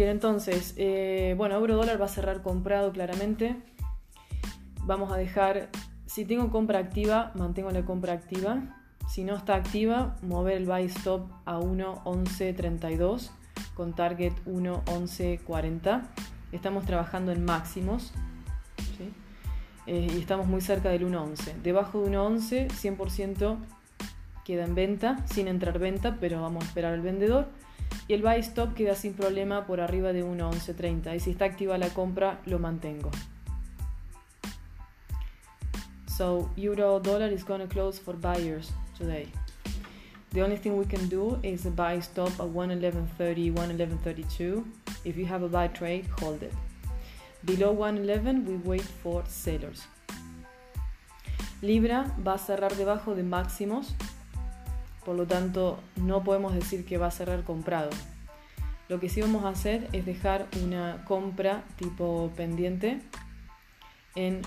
[0.00, 3.54] Bien, entonces, eh, bueno, euro dólar va a cerrar comprado claramente.
[4.86, 5.68] Vamos a dejar,
[6.06, 8.62] si tengo compra activa, mantengo la compra activa.
[9.06, 13.28] Si no está activa, mover el buy stop a 1.11.32
[13.74, 16.02] con target 1.11.40.
[16.52, 18.14] Estamos trabajando en máximos
[19.86, 21.60] eh, y estamos muy cerca del 1.11.
[21.62, 23.58] Debajo de 1.11, 100%
[24.46, 27.48] queda en venta, sin entrar venta, pero vamos a esperar al vendedor.
[28.08, 31.14] Y el buy stop queda sin problema por arriba de 1.11.30.
[31.16, 33.10] Y si está activa la compra, lo mantengo.
[36.06, 39.28] So, euro dollar is to close for buyers today.
[40.32, 44.64] The only thing we can do is a buy stop at 111.30, 111.32.
[45.04, 46.52] If you have a buy trade, hold it.
[47.44, 49.86] Below 111, we wait for sellers.
[51.62, 53.94] Libra va a cerrar debajo de máximos,
[55.04, 57.90] por lo tanto no podemos decir que va a cerrar comprado.
[58.88, 63.00] Lo que sí vamos a hacer es dejar una compra tipo pendiente
[64.14, 64.42] en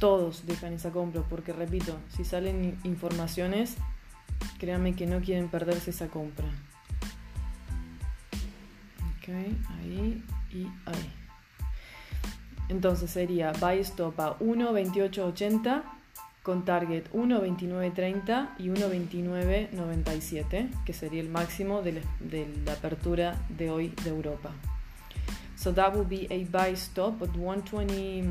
[0.04, 3.78] todos dejan esa compra, porque repito, si salen informaciones,
[4.60, 6.50] créanme que no quieren perderse esa compra.
[9.16, 11.03] Ok, ahí y ahí.
[12.74, 15.84] Entonces sería buy stop a 1.2880
[16.42, 22.02] con target 1.2930 y 1.2997, que sería el máximo de
[22.66, 24.50] la, apertura de hoy de Europa.
[25.56, 28.24] So that would be a buy stop at 120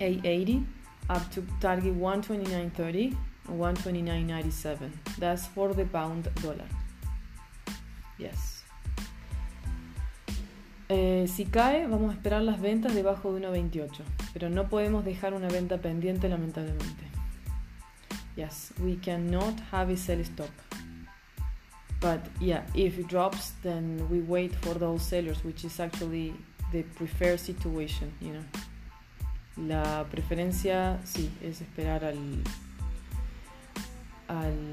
[0.00, 0.66] 880
[1.08, 3.16] up to target 129.30
[3.46, 6.68] 129.97 that's for the pound dollar.
[8.18, 8.57] Yes
[10.88, 13.90] eh, si cae vamos a esperar las ventas debajo de 1.28
[14.32, 17.04] pero no podemos dejar una venta pendiente lamentablemente.
[18.36, 20.50] Yes we cannot have a sell stop.
[22.00, 26.34] But yeah if it drops then we wait for those sellers which is actually
[26.72, 28.44] the preferred situation you know.
[29.66, 32.18] La preferencia, sí, es esperar al,
[34.28, 34.67] al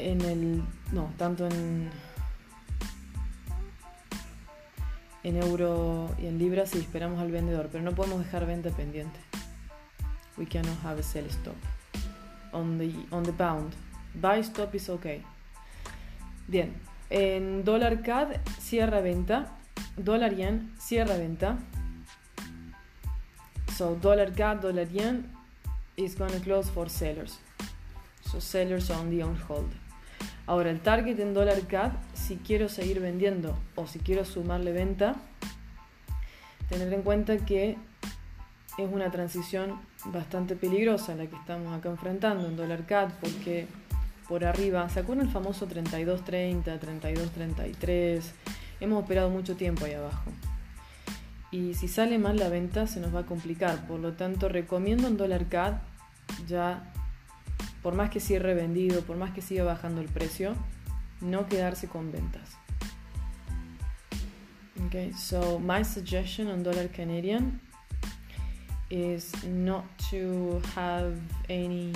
[0.00, 0.62] en el
[0.92, 1.90] no tanto en
[5.22, 9.20] en euro y en libra sí esperamos al vendedor pero no podemos dejar venta pendiente
[10.36, 11.56] we cannot have a sell stop
[12.52, 13.72] on the on the pound
[14.14, 15.22] buy stop is okay
[16.48, 16.74] bien
[17.10, 19.58] en dólar CAD cierra venta,
[19.96, 21.58] dólar yen cierra venta.
[23.76, 25.26] So dólar CAD, dólar yen
[25.96, 27.40] is going to close for sellers.
[28.30, 29.70] So sellers only on hold.
[30.50, 35.14] Ahora el target en dólar CAD, si quiero seguir vendiendo o si quiero sumarle venta,
[36.68, 37.76] tener en cuenta que
[38.76, 43.68] es una transición bastante peligrosa la que estamos acá enfrentando en dólar CAD porque
[44.28, 44.88] por arriba.
[44.88, 48.20] ¿Se acuerdan el famoso 32.30, 32.33?
[48.80, 50.32] Hemos operado mucho tiempo ahí abajo.
[51.52, 53.86] Y si sale mal la venta se nos va a complicar.
[53.86, 55.74] Por lo tanto, recomiendo en dólar CAD
[56.48, 56.92] ya,
[57.82, 60.54] por más que cierre vendido, por más que siga bajando el precio,
[61.20, 62.56] no quedarse con ventas.
[64.86, 67.60] Okay, so my suggestion on dollar Canadian
[68.90, 71.16] is not to have
[71.48, 71.92] any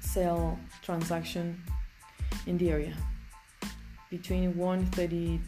[0.00, 1.60] sell transaction
[2.46, 2.96] in the area
[4.10, 5.40] between 130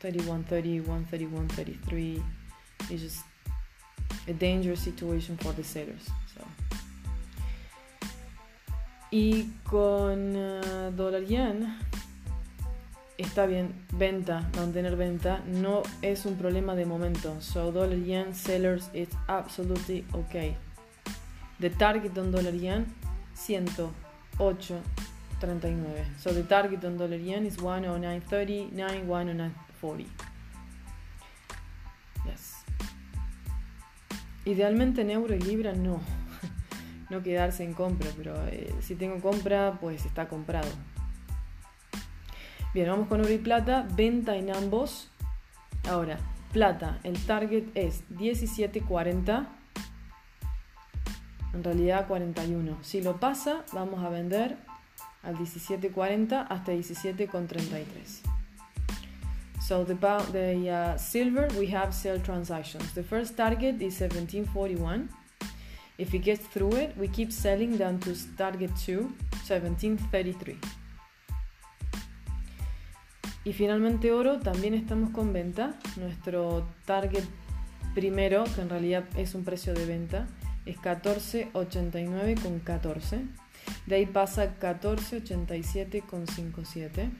[0.00, 2.24] 3130 131
[2.90, 3.24] is just
[4.28, 6.44] a dangerous situation for the sellers so.
[9.12, 11.78] Y con uh, dólar yen
[13.18, 18.90] está bien venta mantener venta no es un problema de momento so dollar yen sellers
[18.92, 20.56] it's absolutely okay
[21.60, 22.86] the target on dollar yen
[23.36, 26.04] 108.39.
[26.18, 30.06] So the target on dollar yen is 109.30, 109.40.
[32.26, 32.64] Yes.
[34.44, 36.00] Idealmente en euro y libra no.
[37.12, 40.68] No quedarse en compra, pero eh, si tengo compra, pues está comprado.
[42.74, 43.86] Bien, vamos con oro y plata.
[43.94, 45.10] Venta en ambos.
[45.88, 46.18] Ahora,
[46.52, 49.46] plata, el target es 17.40
[51.52, 52.78] en realidad 41.
[52.82, 54.56] Si lo pasa, vamos a vender
[55.22, 58.22] al 17.40 hasta 17.33.
[59.60, 59.94] So the,
[60.32, 62.94] the uh, silver, we have sell transactions.
[62.94, 65.08] The first target is 1741.
[66.02, 69.06] If it gets through it, we keep selling down to target 2,
[69.46, 70.58] 1733.
[73.44, 75.78] Y finalmente oro, también estamos con venta.
[75.94, 77.22] Nuestro target
[77.94, 80.26] primero, que en realidad es un precio de venta,
[80.66, 83.20] es 14.89 con 14.
[83.86, 87.10] De ahí pasa 14.87 con 57.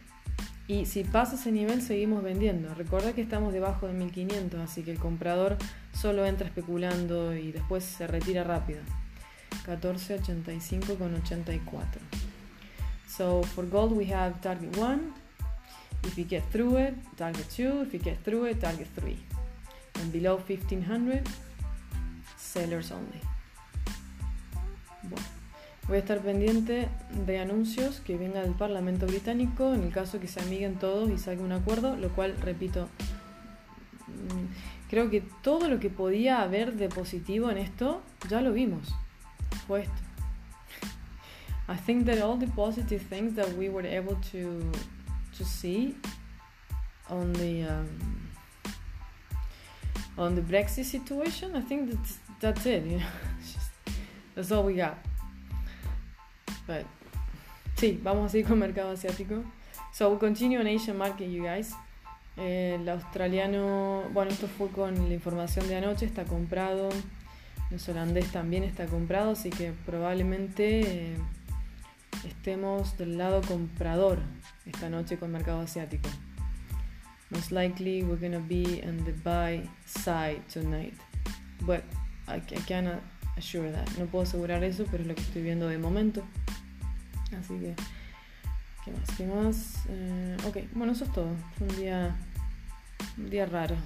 [0.68, 2.74] Y si pasa ese nivel seguimos vendiendo.
[2.74, 5.58] Recuerda que estamos debajo de 1500, así que el comprador
[5.92, 8.80] solo entra especulando y después se retira rápido.
[9.66, 12.00] 14.85 con 84.
[13.08, 15.14] So for gold we have target 1.
[16.04, 17.82] If you get through it, target 2.
[17.82, 19.16] If you get through it, target 3.
[20.00, 21.22] And below 1500,
[22.36, 23.20] sellers only.
[25.02, 25.41] Bueno.
[25.88, 26.88] Voy a estar pendiente
[27.26, 31.18] de anuncios que venga del Parlamento británico en el caso que se amiguen todos y
[31.18, 32.88] salga un acuerdo, lo cual, repito,
[34.06, 38.94] mm, creo que todo lo que podía haber de positivo en esto ya lo vimos.
[39.66, 40.02] Fue esto.
[41.68, 44.70] I think that all the positive things that we were able to
[45.36, 45.96] to see
[47.08, 47.88] on the um,
[50.18, 52.84] on the Brexit situation, I think that's that's it.
[52.84, 53.06] You know,
[53.40, 53.70] just,
[54.34, 54.98] that's all we got.
[56.66, 56.86] But
[57.76, 59.42] sí, vamos a seguir con mercado asiático.
[59.92, 61.74] So we continue on Asian market, you guys.
[62.36, 66.88] el australiano, bueno, esto fue con la información de anoche, está comprado.
[67.70, 71.16] El holandés también está comprado, así que probablemente eh,
[72.26, 74.18] estemos del lado comprador
[74.66, 76.08] esta noche con mercado asiático.
[77.30, 80.94] Most likely we're gonna be on the buy side tonight.
[81.62, 81.82] But
[82.28, 83.00] I, I cannot
[83.38, 83.88] assure that.
[83.98, 86.22] No puedo asegurar eso, pero es lo que estoy viendo de momento.
[87.38, 87.74] Así que,
[88.84, 89.16] ¿qué más?
[89.16, 89.82] ¿Qué más?
[89.88, 91.34] Eh, ok, bueno, eso es todo.
[91.58, 92.16] Fue un día,
[93.18, 93.76] un día raro.